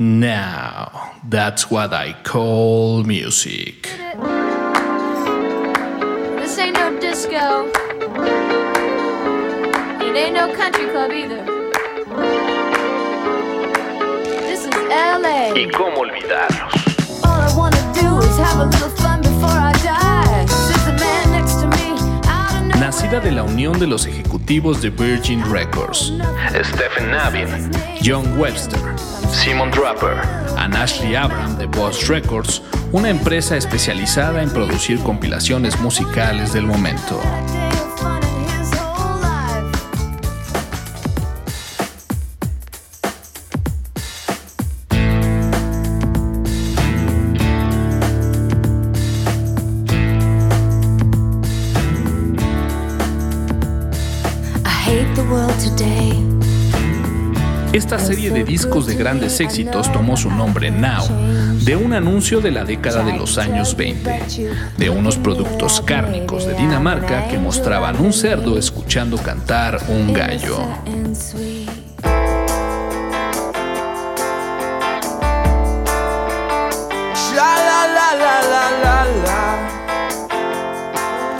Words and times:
Now, 0.00 1.12
that's 1.28 1.70
what 1.70 1.92
I 1.92 2.14
call 2.22 3.02
music. 3.02 3.82
This 6.38 6.58
ain't 6.58 6.72
no 6.72 6.98
disco. 6.98 7.68
It 10.00 10.16
ain't 10.16 10.32
no 10.36 10.54
country 10.56 10.86
club 10.86 11.10
either. 11.12 11.44
This 14.48 14.64
is 14.64 14.74
LA. 14.88 15.52
¿Y 15.54 15.68
cómo 15.68 16.00
olvidarlos? 16.00 16.72
All 17.22 17.42
I 17.42 17.54
wanna 17.54 17.92
do 17.92 18.20
is 18.26 18.38
have 18.38 18.58
a 18.58 18.64
little 18.64 18.88
fun 19.02 19.20
before 19.20 19.50
I 19.50 19.74
die. 19.84 20.46
Sits 20.46 20.82
the 20.86 20.94
man 20.94 21.30
next 21.32 21.60
to 21.60 21.66
me. 21.66 21.92
Out 22.26 22.54
of 22.54 22.62
nowhere. 22.68 22.80
Nacida 22.80 23.20
de 23.20 23.32
la 23.32 23.42
unión 23.42 23.78
de 23.78 23.86
los 23.86 24.06
ejecutivos 24.06 24.80
de 24.80 24.88
Virgin 24.88 25.42
Records, 25.52 26.10
Stephen 26.64 27.10
Navin, 27.10 27.70
John 28.00 28.38
Webster, 28.38 28.80
Simon 29.32 29.70
Draper, 29.70 30.20
and 30.58 30.74
Ashley 30.74 31.14
Abram 31.14 31.56
de 31.56 31.66
Boss 31.66 32.08
Records, 32.08 32.62
una 32.92 33.08
empresa 33.08 33.56
especializada 33.56 34.42
en 34.42 34.50
producir 34.50 35.00
compilaciones 35.00 35.80
musicales 35.80 36.52
del 36.52 36.66
momento. 36.66 37.20
Esta 57.72 58.00
serie 58.00 58.30
de 58.30 58.42
discos 58.42 58.86
de 58.88 58.96
grandes 58.96 59.38
éxitos 59.38 59.92
tomó 59.92 60.16
su 60.16 60.28
nombre 60.28 60.72
Now, 60.72 61.06
de 61.64 61.76
un 61.76 61.92
anuncio 61.92 62.40
de 62.40 62.50
la 62.50 62.64
década 62.64 63.04
de 63.04 63.16
los 63.16 63.38
años 63.38 63.76
20, 63.76 64.22
de 64.76 64.90
unos 64.90 65.16
productos 65.16 65.80
cárnicos 65.80 66.46
de 66.46 66.54
Dinamarca 66.54 67.28
que 67.28 67.38
mostraban 67.38 68.00
un 68.00 68.12
cerdo 68.12 68.58
escuchando 68.58 69.18
cantar 69.18 69.78
un 69.88 70.12
gallo. 70.12 70.58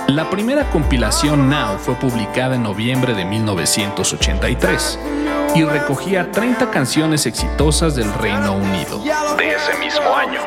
La 0.06 0.30
primera 0.30 0.70
compilación 0.70 1.48
Now 1.48 1.78
fue 1.78 1.96
publicada 1.96 2.54
en 2.54 2.62
noviembre 2.62 3.14
de 3.14 3.24
1983 3.24 4.98
y 5.54 5.64
recogía 5.64 6.30
30 6.30 6.70
canciones 6.70 7.26
exitosas 7.26 7.96
del 7.96 8.12
Reino 8.14 8.54
Unido. 8.54 9.02
De 9.36 9.54
ese 9.54 9.76
mismo 9.78 10.14
año, 10.14 10.40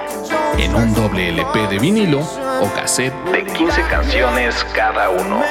en 0.58 0.76
un 0.76 0.94
doble 0.94 1.30
LP 1.30 1.68
de 1.68 1.80
vinilo 1.80 2.22
o 2.22 2.74
cassette. 2.74 3.14
De 3.32 3.44
15 3.44 3.82
canciones 3.90 4.66
cada 4.76 5.10
uno. 5.10 5.44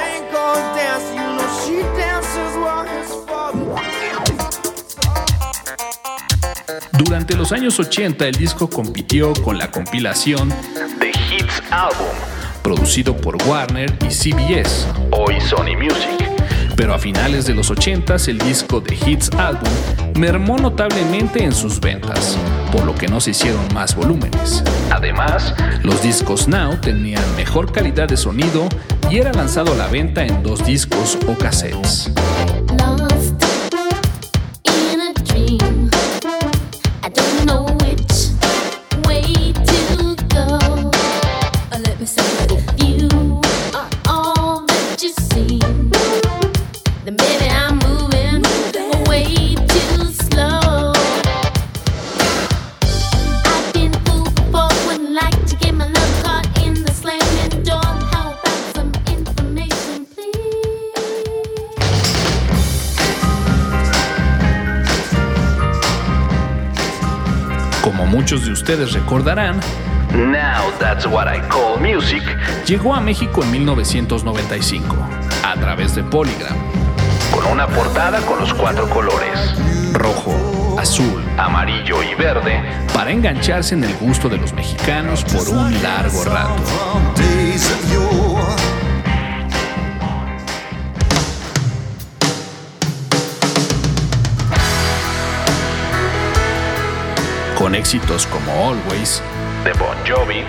Durante 6.97 7.35
los 7.35 7.51
años 7.51 7.79
80 7.79 8.27
el 8.27 8.35
disco 8.35 8.69
compitió 8.69 9.33
con 9.43 9.57
la 9.57 9.69
compilación 9.69 10.49
The 10.99 11.09
Hits 11.09 11.61
Album, 11.69 12.15
producido 12.63 13.15
por 13.15 13.35
Warner 13.47 13.97
y 14.01 14.09
CBS, 14.09 14.87
hoy 15.11 15.39
Sony 15.41 15.75
Music. 15.77 16.22
Pero 16.75 16.93
a 16.93 16.99
finales 16.99 17.45
de 17.45 17.53
los 17.53 17.69
80 17.69 18.15
el 18.27 18.37
disco 18.39 18.81
The 18.81 18.95
Hits 18.95 19.29
Album 19.37 19.71
mermó 20.17 20.57
notablemente 20.57 21.43
en 21.43 21.51
sus 21.51 21.79
ventas, 21.79 22.37
por 22.71 22.85
lo 22.85 22.95
que 22.95 23.07
no 23.07 23.19
se 23.19 23.31
hicieron 23.31 23.61
más 23.73 23.95
volúmenes. 23.95 24.63
Además, 24.91 25.53
los 25.83 26.01
discos 26.01 26.47
Now 26.47 26.77
tenían 26.79 27.23
mejor 27.35 27.71
calidad 27.71 28.07
de 28.07 28.17
sonido 28.17 28.67
y 29.09 29.17
era 29.17 29.31
lanzado 29.33 29.73
a 29.73 29.75
la 29.75 29.87
venta 29.87 30.25
en 30.25 30.43
dos 30.43 30.65
discos 30.65 31.17
o 31.27 31.37
cassettes. 31.37 32.11
Ustedes 68.53 68.93
recordarán, 68.93 69.59
Now 70.13 70.71
That's 70.79 71.07
What 71.07 71.25
I 71.25 71.41
Call 71.49 71.79
Music. 71.81 72.23
llegó 72.67 72.93
a 72.93 73.01
México 73.01 73.43
en 73.43 73.51
1995 73.51 74.95
a 75.43 75.55
través 75.55 75.95
de 75.95 76.03
Polygram, 76.03 76.55
con 77.31 77.51
una 77.51 77.67
portada 77.67 78.21
con 78.21 78.39
los 78.39 78.53
cuatro 78.53 78.87
colores, 78.89 79.55
rojo, 79.93 80.77
azul, 80.79 81.23
amarillo 81.37 82.03
y 82.03 82.13
verde, 82.13 82.61
para 82.93 83.11
engancharse 83.11 83.73
en 83.73 83.85
el 83.85 83.95
gusto 83.95 84.29
de 84.29 84.37
los 84.37 84.53
mexicanos 84.53 85.23
por 85.23 85.49
un 85.49 85.81
largo 85.81 86.23
rato. 86.23 86.61
Con 97.57 97.75
éxitos 97.75 98.27
como 98.27 98.51
Always, 98.51 99.21
de 99.63 99.71
Bon 99.73 99.95
Jovi, 100.05 100.43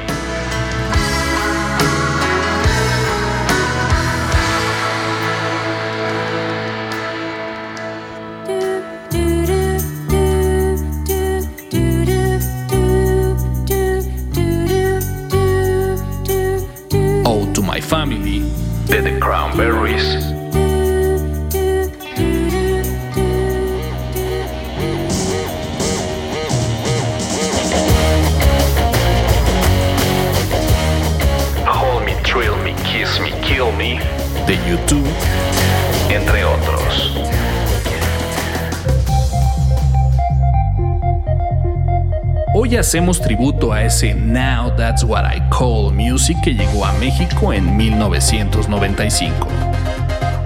Ode 17.25 17.53
to 17.53 17.63
My 17.63 17.81
Family, 17.81 18.43
de 18.89 19.03
The 19.03 19.19
Cranberries, 19.21 20.34
hacemos 42.95 43.21
tributo 43.21 43.73
a 43.73 43.83
ese 43.83 44.15
Now 44.15 44.71
That's 44.77 45.03
What 45.03 45.25
I 45.35 45.43
Call 45.51 45.93
Music 45.93 46.37
que 46.45 46.55
llegó 46.55 46.85
a 46.85 46.93
México 46.93 47.53
en 47.53 47.77
1995. 47.77 49.49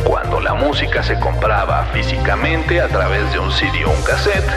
Cuando 0.03 0.41
la 0.41 0.55
música 0.55 1.03
se 1.03 1.21
compraba 1.21 1.85
físicamente 1.93 2.81
a 2.81 2.89
través 2.89 3.31
de 3.35 3.39
un 3.39 3.53
CD 3.53 3.85
o 3.85 3.91
un 3.91 4.03
cassette 4.03 4.49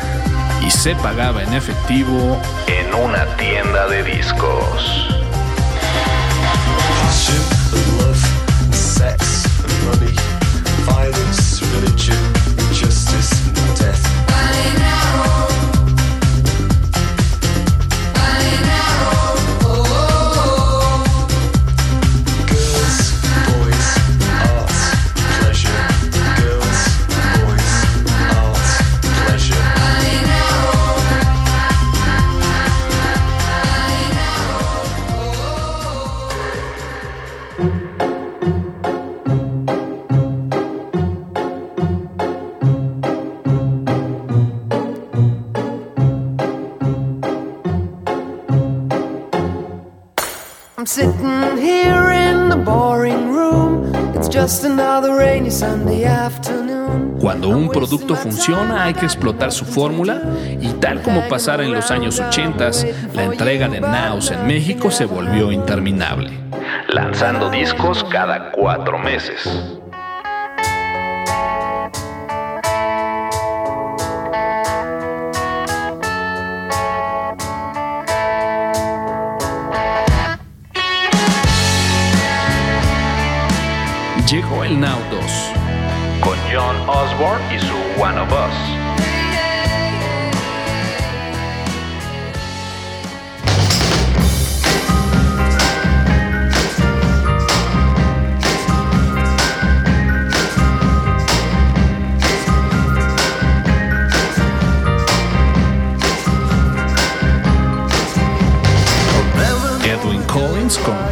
y 0.65 0.71
se 0.71 0.95
pagaba 0.95 1.43
en 1.43 1.53
efectivo 1.53 2.39
en 2.67 2.93
una 2.93 3.25
tienda 3.35 3.85
de 3.89 4.03
discos. 4.03 5.09
Violence, 10.87 11.61
religion, 11.75 12.17
injustice 12.69 13.51
death. 13.77 15.10
I'm 50.81 50.87
sitting 50.87 51.57
here 51.59 52.09
in 52.09 52.49
the 52.49 52.55
boring 52.55 53.31
room. 53.31 53.93
It's 54.15 54.27
just 54.27 54.63
another 54.63 55.15
rainy 55.15 55.51
Sunday 55.51 56.05
afternoon. 56.05 57.19
Cuando 57.19 57.49
un 57.49 57.69
producto 57.69 58.15
funciona 58.15 58.85
hay 58.85 58.95
que 58.95 59.05
explotar 59.05 59.51
su 59.51 59.63
fórmula 59.63 60.23
y 60.59 60.73
tal 60.79 61.03
como 61.03 61.29
pasara 61.29 61.63
en 61.63 61.71
los 61.71 61.91
años 61.91 62.19
80, 62.19 62.71
la 63.13 63.25
entrega 63.25 63.69
de 63.69 63.79
Naus 63.79 64.31
en 64.31 64.47
México 64.47 64.89
se 64.89 65.05
volvió 65.05 65.51
interminable, 65.51 66.31
lanzando 66.87 67.51
discos 67.51 68.03
cada 68.05 68.51
cuatro 68.51 68.97
meses. 68.97 69.80
Now 84.77 84.99
2 85.09 86.21
con 86.21 86.37
John 86.49 86.75
Osborne 86.87 87.43
y 87.53 87.59
su 87.59 87.75
One 88.01 88.19
of 88.19 88.31
Us. 88.31 88.81
Edwin 109.83 110.23
Collins 110.23 110.77
con 110.77 111.10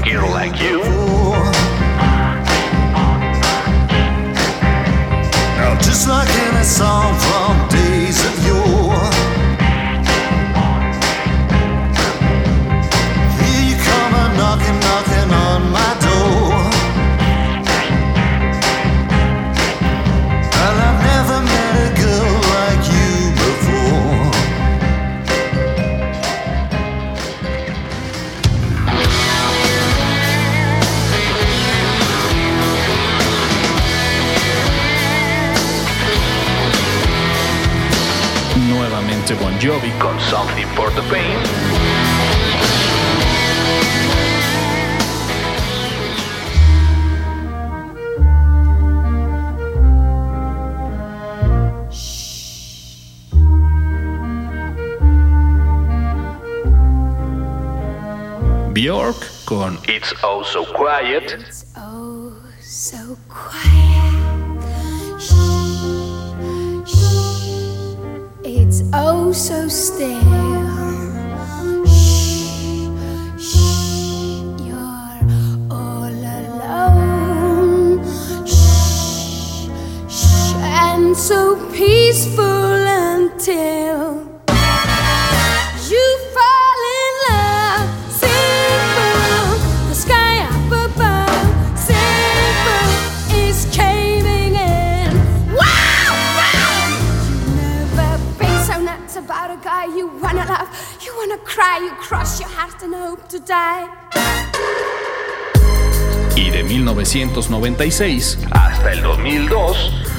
Jovi 39.60 39.92
con 40.00 40.18
Something 40.22 40.68
for 40.74 40.90
the 40.92 41.02
Pain. 41.10 41.38
Bjork 58.74 59.28
con 59.44 59.78
It's 59.90 60.14
Oh 60.24 60.42
So 60.44 60.64
Quiet. 60.64 61.69
Oh 68.94 69.32
so 69.32 69.68
still. 69.68 70.49
You 99.96 100.08
wanna 100.22 100.68
you 101.02 101.12
wanna 101.18 101.38
cry, 101.44 101.80
you 101.80 101.92
your 102.40 102.50
heart 102.50 102.82
and 102.84 102.94
hope 102.94 103.28
to 103.30 103.40
die. 103.40 103.88
Y 106.36 106.50
de 106.52 106.64
1996 106.64 108.38
hasta 108.52 108.92
el 108.92 109.02
2002 109.02 110.19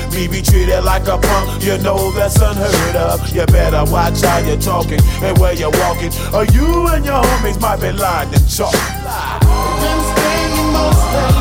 Me 0.11 0.27
be 0.27 0.41
treated 0.41 0.83
like 0.83 1.07
a 1.07 1.17
punk, 1.17 1.63
you 1.63 1.77
know 1.77 2.11
that's 2.11 2.35
unheard 2.35 2.95
of. 2.97 3.33
You 3.33 3.45
better 3.45 3.89
watch 3.89 4.21
how 4.21 4.39
you're 4.39 4.57
talking 4.57 4.99
and 5.23 5.37
where 5.37 5.53
you're 5.53 5.71
walking, 5.71 6.11
or 6.33 6.43
you 6.45 6.87
and 6.87 7.05
your 7.05 7.23
homies 7.23 7.59
might 7.61 7.79
be 7.79 7.91
lying 7.93 8.27
and 8.33 8.49
chalk. 8.49 8.73
Been 8.73 10.01
spending 10.11 10.73
most 10.73 11.11
their 11.13 11.40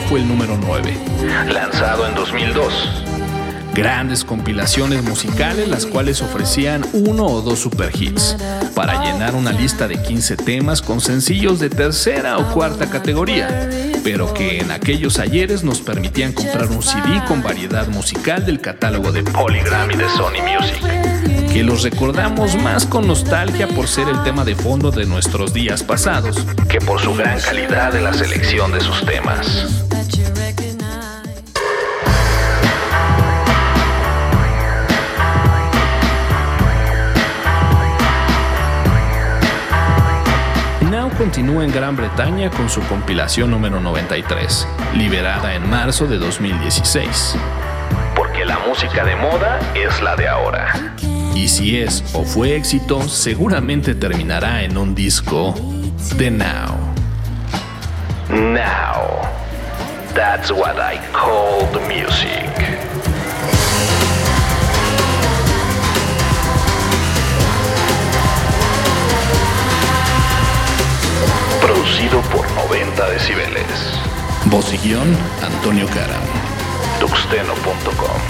Fue 0.00 0.20
el 0.20 0.28
número 0.28 0.58
9, 0.60 0.92
lanzado 1.52 2.06
en 2.06 2.14
2002. 2.14 3.04
Grandes 3.74 4.24
compilaciones 4.24 5.02
musicales 5.02 5.68
las 5.68 5.86
cuales 5.86 6.20
ofrecían 6.20 6.84
uno 6.92 7.26
o 7.26 7.40
dos 7.40 7.60
superhits. 7.60 8.36
Para 8.74 9.02
llenar 9.04 9.34
una 9.34 9.52
lista 9.52 9.88
de 9.88 10.00
15 10.02 10.36
temas 10.36 10.82
con 10.82 11.00
sencillos 11.00 11.58
de 11.58 11.70
tercera 11.70 12.38
o 12.38 12.52
cuarta 12.52 12.90
categoría, 12.90 13.70
pero 14.02 14.34
que 14.34 14.58
en 14.58 14.72
aquellos 14.72 15.18
ayeres 15.18 15.64
nos 15.64 15.80
permitían 15.80 16.32
comprar 16.32 16.68
un 16.70 16.82
CD 16.82 17.22
con 17.26 17.42
variedad 17.42 17.86
musical 17.88 18.44
del 18.44 18.60
catálogo 18.60 19.10
de 19.10 19.22
Polygram 19.22 19.90
y 19.90 19.96
de 19.96 20.08
Sony 20.10 20.42
Music 20.42 21.03
que 21.54 21.62
los 21.62 21.84
recordamos 21.84 22.56
más 22.56 22.84
con 22.84 23.06
nostalgia 23.06 23.68
por 23.68 23.86
ser 23.86 24.08
el 24.08 24.20
tema 24.24 24.44
de 24.44 24.56
fondo 24.56 24.90
de 24.90 25.06
nuestros 25.06 25.54
días 25.54 25.84
pasados, 25.84 26.44
que 26.68 26.80
por 26.80 27.00
su 27.00 27.14
gran 27.14 27.40
calidad 27.40 27.92
de 27.92 28.00
la 28.00 28.12
selección 28.12 28.72
de 28.72 28.80
sus 28.80 29.06
temas. 29.06 29.84
Now 40.90 41.08
continúa 41.16 41.64
en 41.64 41.70
Gran 41.70 41.94
Bretaña 41.94 42.50
con 42.50 42.68
su 42.68 42.80
compilación 42.88 43.52
número 43.52 43.78
93, 43.78 44.66
liberada 44.96 45.54
en 45.54 45.70
marzo 45.70 46.08
de 46.08 46.18
2016. 46.18 47.36
Porque 48.16 48.44
la 48.44 48.58
música 48.58 49.04
de 49.04 49.14
moda 49.14 49.60
es 49.76 50.02
la 50.02 50.16
de 50.16 50.26
ahora. 50.26 50.94
Y 51.34 51.48
si 51.48 51.78
es 51.78 52.02
o 52.14 52.24
fue 52.24 52.56
éxito, 52.56 53.08
seguramente 53.08 53.94
terminará 53.94 54.62
en 54.62 54.78
un 54.78 54.94
disco 54.94 55.54
de 56.16 56.30
Now. 56.30 56.76
Now. 58.30 59.22
That's 60.14 60.52
what 60.52 60.76
I 60.78 60.98
call 61.12 61.66
the 61.72 61.80
music. 61.92 62.44
producido 71.60 72.20
por 72.30 72.50
90 72.52 73.10
decibeles. 73.10 73.64
Voz 74.46 74.72
Antonio 75.42 75.86
Cara. 75.88 76.20
Tuxteno.com. 77.00 78.20